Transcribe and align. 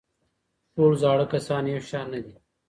ټول 0.73 0.91
زاړه 1.01 1.25
کسان 1.33 1.63
یو 1.73 1.81
شان 1.89 2.05
نه 2.13 2.19
دي. 2.25 2.35